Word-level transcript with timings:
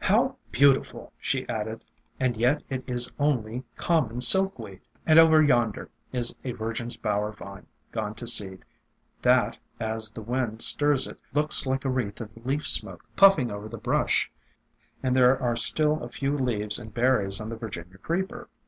"How 0.00 0.34
beautiful!" 0.50 1.12
she 1.20 1.48
added, 1.48 1.84
"and 2.18 2.36
yet 2.36 2.64
it 2.68 2.82
is 2.84 3.12
only 3.16 3.62
common 3.76 4.20
Silkweed. 4.20 4.80
And 5.06 5.20
over 5.20 5.40
yonder 5.40 5.88
is 6.12 6.34
a 6.42 6.50
Virgin's 6.50 6.96
Bower 6.96 7.30
Vine 7.30 7.68
gone 7.92 8.16
to 8.16 8.26
seed, 8.26 8.64
that, 9.22 9.56
as 9.78 10.10
the 10.10 10.20
wind 10.20 10.62
stirs 10.62 11.06
it, 11.06 11.20
looks 11.32 11.64
like 11.64 11.84
a 11.84 11.90
wreath 11.90 12.20
of 12.20 12.44
leaf 12.44 12.66
smoke 12.66 13.04
pufHng 13.16 13.52
over 13.52 13.68
the 13.68 13.78
brush; 13.78 14.28
and 15.00 15.14
there 15.14 15.40
are 15.40 15.54
still 15.54 16.02
a 16.02 16.08
few 16.08 16.36
leaves 16.36 16.80
and 16.80 16.92
berries 16.92 17.40
on 17.40 17.48
the 17.48 17.54
Virginia 17.56 17.98
Creeper. 17.98 18.48